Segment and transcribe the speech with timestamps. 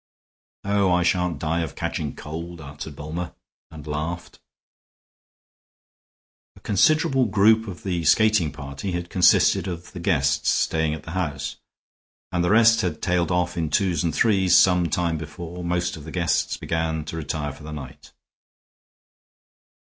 [0.63, 3.35] "Oh, I shan't die of catching a cold," answered Bulmer,
[3.69, 4.39] and laughed.
[6.55, 11.11] A considerable group of the skating party had consisted of the guests staying at the
[11.11, 11.57] house,
[12.31, 16.03] and the rest had tailed off in twos and threes some time before most of
[16.03, 18.11] the guests began to retire for the night.